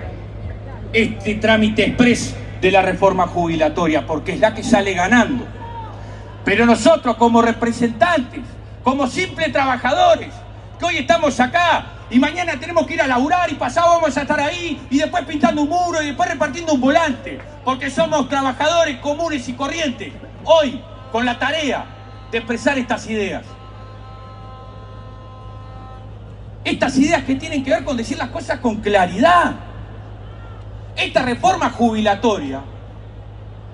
este 0.93 1.35
trámite 1.35 1.85
expreso 1.85 2.35
de 2.59 2.69
la 2.69 2.81
reforma 2.81 3.25
jubilatoria, 3.25 4.05
porque 4.05 4.33
es 4.33 4.39
la 4.39 4.53
que 4.53 4.61
sale 4.61 4.93
ganando. 4.93 5.47
Pero 6.45 6.65
nosotros 6.65 7.15
como 7.15 7.41
representantes, 7.41 8.41
como 8.83 9.07
simples 9.07 9.51
trabajadores, 9.51 10.29
que 10.77 10.85
hoy 10.85 10.97
estamos 10.97 11.39
acá 11.39 11.85
y 12.11 12.19
mañana 12.19 12.59
tenemos 12.59 12.85
que 12.85 12.95
ir 12.95 13.01
a 13.01 13.07
laburar 13.07 13.49
y 13.49 13.55
pasado 13.55 13.95
vamos 13.95 14.15
a 14.17 14.21
estar 14.21 14.39
ahí 14.39 14.79
y 14.89 14.99
después 14.99 15.23
pintando 15.25 15.61
un 15.61 15.69
muro 15.69 16.03
y 16.03 16.07
después 16.07 16.29
repartiendo 16.29 16.73
un 16.73 16.81
volante, 16.81 17.39
porque 17.63 17.89
somos 17.89 18.27
trabajadores 18.27 18.97
comunes 18.97 19.47
y 19.47 19.53
corrientes, 19.53 20.11
hoy 20.43 20.79
con 21.11 21.25
la 21.25 21.39
tarea 21.39 21.90
de 22.31 22.37
expresar 22.37 22.77
estas 22.77 23.07
ideas. 23.07 23.43
Estas 26.63 26.97
ideas 26.97 27.23
que 27.23 27.35
tienen 27.35 27.63
que 27.63 27.71
ver 27.71 27.83
con 27.83 27.97
decir 27.97 28.17
las 28.17 28.29
cosas 28.29 28.59
con 28.59 28.77
claridad. 28.77 29.55
Esta 30.95 31.23
reforma 31.23 31.69
jubilatoria, 31.69 32.61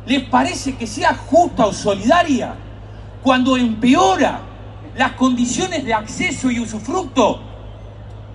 ¿les 0.06 0.24
parece 0.24 0.76
que 0.76 0.88
sea 0.88 1.14
justa 1.14 1.66
o 1.66 1.74
solidaria 1.74 2.54
cuando 3.22 3.58
empeora 3.58 4.40
las 4.96 5.12
condiciones 5.14 5.84
de 5.84 5.94
acceso 5.94 6.50
y 6.50 6.60
usufructo 6.60 7.42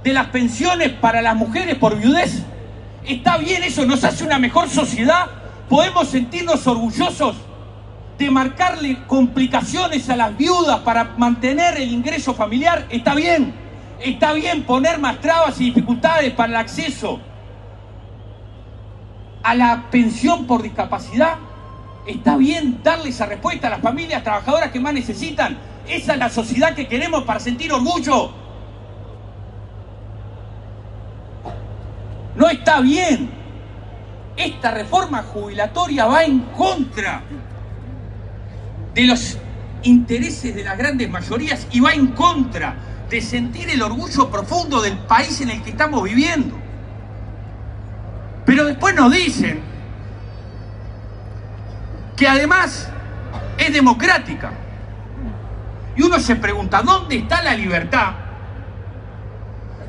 de 0.04 0.12
las 0.12 0.26
pensiones 0.28 0.90
para 0.90 1.22
las 1.22 1.34
mujeres 1.34 1.76
por 1.76 1.96
viudez? 1.96 2.42
¿Está 3.04 3.38
bien 3.38 3.64
eso? 3.64 3.84
¿Nos 3.84 4.04
hace 4.04 4.22
una 4.22 4.38
mejor 4.38 4.68
sociedad? 4.68 5.26
¿Podemos 5.68 6.08
sentirnos 6.08 6.66
orgullosos 6.66 7.36
de 8.22 8.30
marcarle 8.30 9.04
complicaciones 9.06 10.08
a 10.08 10.16
las 10.16 10.36
viudas 10.36 10.80
para 10.80 11.04
mantener 11.16 11.76
el 11.76 11.90
ingreso 11.90 12.34
familiar, 12.34 12.86
está 12.90 13.14
bien. 13.14 13.54
Está 14.00 14.32
bien 14.32 14.64
poner 14.64 14.98
más 14.98 15.20
trabas 15.20 15.60
y 15.60 15.66
dificultades 15.66 16.32
para 16.32 16.50
el 16.50 16.56
acceso 16.56 17.20
a 19.42 19.54
la 19.54 19.90
pensión 19.90 20.46
por 20.46 20.62
discapacidad. 20.62 21.36
Está 22.06 22.36
bien 22.36 22.80
darle 22.82 23.10
esa 23.10 23.26
respuesta 23.26 23.68
a 23.68 23.70
las 23.70 23.80
familias 23.80 24.22
trabajadoras 24.22 24.70
que 24.70 24.80
más 24.80 24.92
necesitan. 24.92 25.58
Esa 25.88 26.14
es 26.14 26.18
la 26.18 26.28
sociedad 26.30 26.74
que 26.74 26.88
queremos 26.88 27.22
para 27.24 27.38
sentir 27.38 27.72
orgullo. 27.72 28.32
No 32.34 32.48
está 32.48 32.80
bien. 32.80 33.30
Esta 34.36 34.70
reforma 34.70 35.22
jubilatoria 35.22 36.06
va 36.06 36.24
en 36.24 36.40
contra 36.56 37.22
de 38.94 39.06
los 39.06 39.38
intereses 39.82 40.54
de 40.54 40.64
las 40.64 40.78
grandes 40.78 41.10
mayorías 41.10 41.66
y 41.72 41.80
va 41.80 41.92
en 41.92 42.08
contra 42.08 42.76
de 43.10 43.20
sentir 43.20 43.68
el 43.70 43.82
orgullo 43.82 44.30
profundo 44.30 44.80
del 44.80 44.96
país 44.98 45.40
en 45.40 45.50
el 45.50 45.62
que 45.62 45.70
estamos 45.70 46.02
viviendo. 46.02 46.56
Pero 48.46 48.64
después 48.64 48.94
nos 48.94 49.12
dicen 49.12 49.60
que 52.16 52.26
además 52.26 52.88
es 53.58 53.72
democrática. 53.72 54.52
Y 55.94 56.02
uno 56.02 56.18
se 56.20 56.36
pregunta, 56.36 56.82
¿dónde 56.82 57.16
está 57.16 57.42
la 57.42 57.54
libertad 57.54 58.14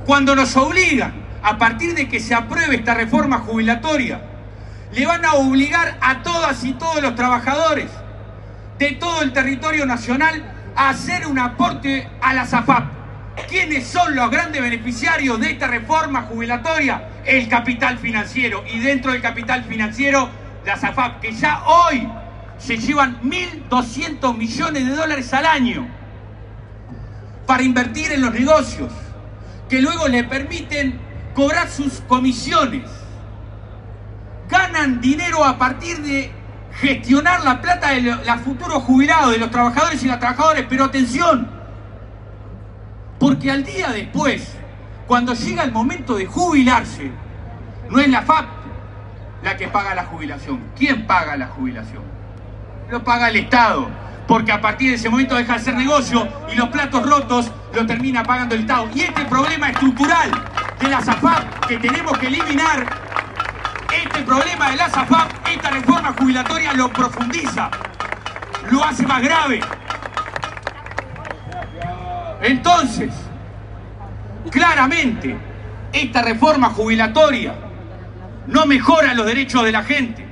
cuando 0.06 0.36
nos 0.36 0.56
obligan, 0.58 1.14
a 1.42 1.58
partir 1.58 1.96
de 1.96 2.10
que 2.10 2.20
se 2.20 2.34
apruebe 2.34 2.76
esta 2.76 2.94
reforma 2.94 3.40
jubilatoria, 3.40 4.22
le 4.92 5.06
van 5.06 5.26
a 5.26 5.34
obligar 5.34 5.98
a 6.02 6.22
todas 6.22 6.64
y 6.64 6.74
todos 6.74 7.02
los 7.02 7.16
trabajadores 7.16 7.90
de 8.78 8.92
todo 8.94 9.22
el 9.22 9.34
territorio 9.34 9.86
nacional 9.86 10.44
a 10.76 10.90
hacer 10.90 11.28
un 11.28 11.40
aporte 11.40 12.10
a 12.22 12.34
la 12.34 12.46
SAFAP. 12.46 13.04
¿Quiénes 13.48 13.88
son 13.88 14.16
los 14.16 14.30
grandes 14.30 14.62
beneficiarios 14.62 15.40
de 15.40 15.52
esta 15.52 15.68
reforma 15.68 16.24
jubilatoria? 16.24 17.10
El 17.26 17.48
capital 17.48 17.98
financiero. 17.98 18.64
Y 18.72 18.80
dentro 18.80 19.12
del 19.12 19.22
capital 19.22 19.64
financiero, 19.64 20.30
la 20.66 20.78
SAFAP, 20.78 21.20
que 21.20 21.32
ya 21.34 21.64
hoy 21.66 22.08
se 22.58 22.78
llevan 22.78 23.20
1.200 23.22 24.38
millones 24.38 24.88
de 24.88 24.96
dólares 24.96 25.34
al 25.34 25.46
año 25.46 25.88
para 27.46 27.64
invertir 27.64 28.12
en 28.12 28.22
los 28.22 28.34
negocios, 28.34 28.92
que 29.70 29.82
luego 29.82 30.08
le 30.08 30.24
permiten 30.24 31.00
cobrar 31.34 31.70
sus 31.70 32.02
comisiones. 32.02 32.90
Ganan 34.50 35.02
dinero 35.02 35.44
a 35.44 35.58
partir 35.58 35.98
de 36.04 36.32
gestionar 36.76 37.44
la 37.44 37.62
plata 37.62 37.92
de 37.92 38.02
los 38.02 38.42
futuros 38.44 38.84
jubilados, 38.84 39.32
de 39.32 39.38
los 39.38 39.52
trabajadores 39.52 40.04
y 40.04 40.08
las 40.08 40.20
trabajadoras, 40.20 40.66
pero 40.68 40.86
atención, 40.86 41.50
porque 43.20 43.52
al 43.52 43.64
día 43.64 43.90
después, 43.90 44.56
cuando 45.08 45.34
llega 45.34 45.64
el 45.64 45.72
momento 45.72 46.16
de 46.16 46.26
jubilarse, 46.26 47.12
no 47.90 48.00
es 48.00 48.08
la 48.10 48.22
FAP 48.22 48.46
la 49.44 49.58
que 49.58 49.68
paga 49.68 49.94
la 49.94 50.06
jubilación. 50.06 50.62
¿Quién 50.76 51.06
paga 51.06 51.36
la 51.36 51.48
jubilación? 51.48 52.04
Lo 52.90 53.04
paga 53.04 53.30
el 53.30 53.36
Estado, 53.36 53.90
porque 54.28 54.52
a 54.52 54.62
partir 54.62 54.90
de 54.90 54.96
ese 54.96 55.10
momento 55.10 55.36
deja 55.36 55.54
de 55.54 55.60
ser 55.60 55.76
negocio 55.76 56.28
y 56.52 56.56
los 56.56 56.70
platos 56.70 57.08
rotos 57.08 57.52
lo 57.74 57.86
termina 57.86 58.24
pagando 58.24 58.56
el 58.56 58.62
Estado. 58.62 58.90
Y 58.96 59.02
este 59.02 59.26
problema 59.26 59.70
estructural 59.70 60.32
de 60.80 60.88
la 60.88 61.02
SAFAP 61.02 61.66
que 61.68 61.78
tenemos 61.78 62.18
que 62.18 62.28
eliminar 62.28 63.03
este 63.94 64.24
problema 64.24 64.70
de 64.72 64.78
la 64.78 64.90
SAFAP, 64.90 65.48
esta 65.48 65.70
reforma 65.70 66.14
jubilatoria 66.18 66.74
lo 66.74 66.92
profundiza, 66.92 67.70
lo 68.72 68.84
hace 68.84 69.06
más 69.06 69.22
grave. 69.22 69.62
Entonces, 72.42 73.14
claramente, 74.50 75.38
esta 75.92 76.22
reforma 76.22 76.70
jubilatoria 76.70 77.56
no 78.48 78.66
mejora 78.66 79.14
los 79.14 79.26
derechos 79.26 79.64
de 79.64 79.72
la 79.72 79.84
gente, 79.84 80.26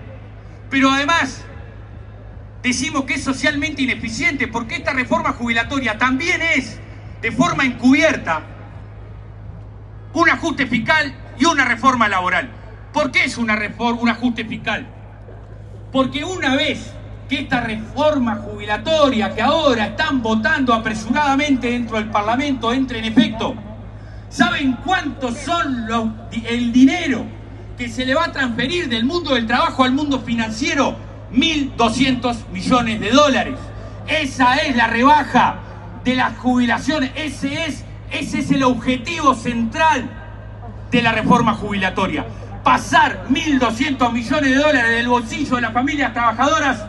pero 0.69 0.91
además 0.91 1.43
decimos 2.61 3.05
que 3.05 3.15
es 3.15 3.23
socialmente 3.23 3.81
ineficiente 3.81 4.47
porque 4.47 4.75
esta 4.75 4.93
reforma 4.93 5.33
jubilatoria 5.33 5.97
también 5.97 6.41
es, 6.41 6.79
de 7.21 7.31
forma 7.31 7.63
encubierta, 7.63 8.41
un 10.13 10.29
ajuste 10.29 10.67
fiscal 10.67 11.15
y 11.39 11.45
una 11.45 11.65
reforma 11.65 12.09
laboral. 12.09 12.60
¿Por 12.93 13.11
qué 13.11 13.25
es 13.25 13.37
una 13.37 13.55
reforma, 13.55 14.01
un 14.01 14.09
ajuste 14.09 14.45
fiscal? 14.45 14.85
Porque 15.91 16.23
una 16.23 16.55
vez 16.55 16.93
que 17.29 17.41
esta 17.41 17.61
reforma 17.61 18.35
jubilatoria 18.35 19.33
que 19.33 19.41
ahora 19.41 19.87
están 19.87 20.21
votando 20.21 20.73
apresuradamente 20.73 21.71
dentro 21.71 21.97
del 21.97 22.09
Parlamento 22.09 22.73
entre 22.73 22.99
en 22.99 23.05
efecto, 23.05 23.55
¿saben 24.29 24.77
cuántos 24.83 25.37
son 25.37 25.87
el 26.31 26.71
dinero 26.73 27.25
que 27.77 27.89
se 27.89 28.05
le 28.05 28.13
va 28.13 28.25
a 28.25 28.31
transferir 28.31 28.89
del 28.89 29.05
mundo 29.05 29.33
del 29.33 29.47
trabajo 29.47 29.83
al 29.83 29.91
mundo 29.91 30.19
financiero 30.19 30.95
1.200 31.33 32.49
millones 32.51 32.99
de 32.99 33.09
dólares. 33.09 33.55
Esa 34.07 34.55
es 34.57 34.75
la 34.75 34.87
rebaja 34.87 35.55
de 36.03 36.15
las 36.15 36.37
jubilaciones, 36.37 37.11
ese 37.15 37.65
es, 37.65 37.83
ese 38.11 38.39
es 38.39 38.51
el 38.51 38.63
objetivo 38.63 39.33
central 39.33 40.09
de 40.91 41.01
la 41.01 41.11
reforma 41.11 41.53
jubilatoria. 41.53 42.25
Pasar 42.63 43.25
1.200 43.29 44.11
millones 44.11 44.49
de 44.49 44.55
dólares 44.55 44.91
del 44.91 45.07
bolsillo 45.07 45.55
de 45.55 45.61
las 45.61 45.73
familias 45.73 46.13
trabajadoras 46.13 46.85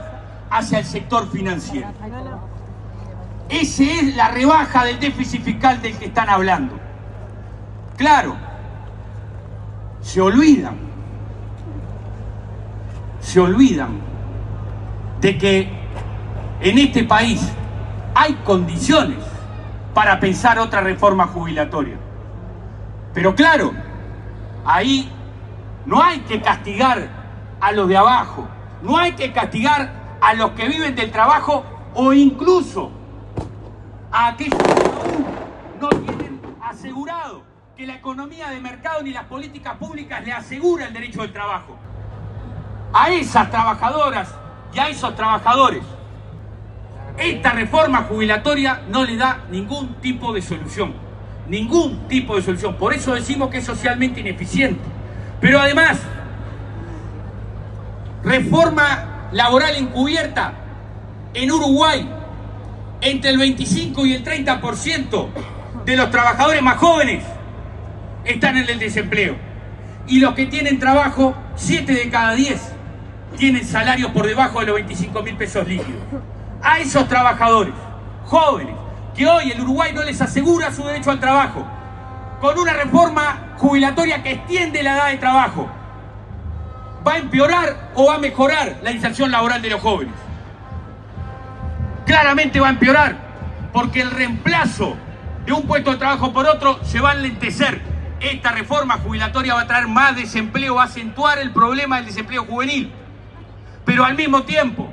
hacia 0.50 0.80
el 0.80 0.84
sector 0.84 1.30
financiero. 1.30 1.88
Esa 3.48 3.82
es 3.82 4.16
la 4.16 4.28
rebaja 4.28 4.84
del 4.84 5.00
déficit 5.00 5.42
fiscal 5.42 5.80
del 5.80 5.96
que 5.96 6.06
están 6.06 6.28
hablando. 6.28 6.78
Claro, 7.96 8.36
se 10.02 10.20
olvidan, 10.20 10.76
se 13.20 13.40
olvidan 13.40 14.00
de 15.20 15.38
que 15.38 15.68
en 16.60 16.78
este 16.78 17.04
país 17.04 17.40
hay 18.14 18.34
condiciones 18.44 19.18
para 19.94 20.18
pensar 20.20 20.58
otra 20.58 20.80
reforma 20.80 21.26
jubilatoria. 21.26 21.96
Pero 23.14 23.34
claro, 23.34 23.72
ahí 24.64 25.10
no 25.86 26.02
hay 26.02 26.20
que 26.20 26.40
castigar 26.40 27.08
a 27.60 27.72
los 27.72 27.88
de 27.88 27.96
abajo, 27.96 28.48
no 28.82 28.96
hay 28.98 29.12
que 29.12 29.32
castigar 29.32 30.18
a 30.20 30.34
los 30.34 30.50
que 30.52 30.68
viven 30.68 30.94
del 30.94 31.10
trabajo 31.10 31.64
o 31.94 32.12
incluso 32.12 32.90
a 34.10 34.28
aquellos 34.28 34.62
que 34.62 34.70
aún 34.70 35.26
no 35.80 35.88
tienen 35.88 36.40
asegurado 36.62 37.42
que 37.76 37.86
la 37.86 37.94
economía 37.94 38.50
de 38.50 38.60
mercado 38.60 39.02
ni 39.02 39.10
las 39.10 39.24
políticas 39.24 39.76
públicas 39.76 40.24
le 40.24 40.32
asegura 40.32 40.86
el 40.86 40.92
derecho 40.92 41.22
del 41.22 41.32
trabajo. 41.32 41.76
A 42.92 43.10
esas 43.10 43.50
trabajadoras 43.50 44.34
y 44.74 44.78
a 44.78 44.88
esos 44.88 45.14
trabajadores, 45.16 45.82
esta 47.18 47.50
reforma 47.52 48.02
jubilatoria 48.02 48.82
no 48.88 49.04
le 49.04 49.16
da 49.16 49.44
ningún 49.50 49.94
tipo 50.00 50.32
de 50.32 50.42
solución. 50.42 50.94
Ningún 51.48 52.06
tipo 52.08 52.36
de 52.36 52.42
solución. 52.42 52.76
Por 52.76 52.92
eso 52.92 53.14
decimos 53.14 53.50
que 53.50 53.58
es 53.58 53.64
socialmente 53.64 54.20
ineficiente. 54.20 55.01
Pero 55.42 55.60
además, 55.60 55.98
reforma 58.22 59.28
laboral 59.32 59.74
encubierta 59.74 60.52
en 61.34 61.50
Uruguay, 61.50 62.08
entre 63.00 63.30
el 63.30 63.38
25 63.38 64.06
y 64.06 64.14
el 64.14 64.24
30% 64.24 65.28
de 65.84 65.96
los 65.96 66.10
trabajadores 66.12 66.62
más 66.62 66.76
jóvenes 66.76 67.24
están 68.24 68.56
en 68.56 68.68
el 68.68 68.78
desempleo. 68.78 69.34
Y 70.06 70.20
los 70.20 70.34
que 70.34 70.46
tienen 70.46 70.78
trabajo, 70.78 71.34
7 71.56 71.92
de 71.92 72.08
cada 72.08 72.34
10 72.34 72.60
tienen 73.36 73.66
salarios 73.66 74.12
por 74.12 74.24
debajo 74.24 74.60
de 74.60 74.66
los 74.66 74.74
25 74.76 75.22
mil 75.24 75.36
pesos 75.36 75.66
líquidos. 75.66 76.02
A 76.62 76.78
esos 76.78 77.08
trabajadores 77.08 77.74
jóvenes, 78.26 78.76
que 79.16 79.26
hoy 79.26 79.50
el 79.50 79.60
Uruguay 79.60 79.92
no 79.92 80.04
les 80.04 80.20
asegura 80.20 80.72
su 80.72 80.84
derecho 80.84 81.10
al 81.10 81.18
trabajo, 81.18 81.66
con 82.42 82.58
una 82.58 82.72
reforma 82.72 83.54
jubilatoria 83.56 84.20
que 84.20 84.32
extiende 84.32 84.82
la 84.82 84.96
edad 84.96 85.10
de 85.10 85.18
trabajo, 85.18 85.70
¿va 87.06 87.12
a 87.12 87.18
empeorar 87.18 87.92
o 87.94 88.06
va 88.06 88.16
a 88.16 88.18
mejorar 88.18 88.80
la 88.82 88.90
inserción 88.90 89.30
laboral 89.30 89.62
de 89.62 89.70
los 89.70 89.80
jóvenes? 89.80 90.12
Claramente 92.04 92.58
va 92.58 92.66
a 92.66 92.70
empeorar, 92.70 93.16
porque 93.72 94.00
el 94.00 94.10
reemplazo 94.10 94.96
de 95.46 95.52
un 95.52 95.68
puesto 95.68 95.92
de 95.92 95.98
trabajo 95.98 96.32
por 96.32 96.46
otro 96.46 96.80
se 96.82 97.00
va 97.00 97.12
a 97.12 97.14
enlentecer. 97.14 97.80
Esta 98.18 98.50
reforma 98.50 98.98
jubilatoria 98.98 99.54
va 99.54 99.60
a 99.60 99.66
traer 99.68 99.86
más 99.86 100.16
desempleo, 100.16 100.74
va 100.74 100.82
a 100.82 100.86
acentuar 100.86 101.38
el 101.38 101.52
problema 101.52 101.98
del 101.98 102.06
desempleo 102.06 102.44
juvenil. 102.44 102.92
Pero 103.84 104.04
al 104.04 104.16
mismo 104.16 104.42
tiempo, 104.42 104.92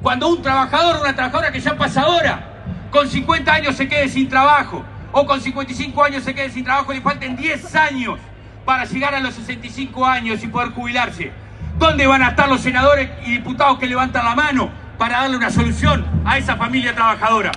cuando 0.00 0.28
un 0.28 0.40
trabajador 0.42 0.94
o 0.94 1.00
una 1.00 1.16
trabajadora 1.16 1.50
que 1.50 1.58
ya 1.58 1.76
pasa 1.76 2.02
ahora, 2.02 2.50
con 2.92 3.08
50 3.08 3.52
años 3.52 3.74
se 3.74 3.88
quede 3.88 4.08
sin 4.08 4.28
trabajo, 4.28 4.84
o 5.14 5.24
con 5.26 5.40
55 5.40 6.02
años 6.02 6.24
se 6.24 6.34
quede 6.34 6.50
sin 6.50 6.64
trabajo 6.64 6.92
y 6.92 6.96
le 6.96 7.02
falten 7.02 7.36
10 7.36 7.74
años 7.76 8.18
para 8.64 8.84
llegar 8.84 9.14
a 9.14 9.20
los 9.20 9.34
65 9.34 10.04
años 10.04 10.42
y 10.42 10.48
poder 10.48 10.70
jubilarse. 10.72 11.30
¿Dónde 11.78 12.06
van 12.06 12.22
a 12.22 12.30
estar 12.30 12.48
los 12.48 12.60
senadores 12.60 13.10
y 13.24 13.32
diputados 13.32 13.78
que 13.78 13.86
levantan 13.86 14.24
la 14.24 14.34
mano 14.34 14.70
para 14.98 15.20
darle 15.20 15.36
una 15.36 15.50
solución 15.50 16.04
a 16.24 16.36
esa 16.36 16.56
familia 16.56 16.94
trabajadora? 16.94 17.52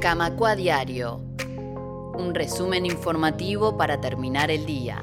Camacua 0.00 0.56
Diario. 0.56 1.20
Un 2.14 2.34
resumen 2.34 2.86
informativo 2.86 3.76
para 3.76 4.00
terminar 4.00 4.50
el 4.50 4.64
día. 4.64 5.02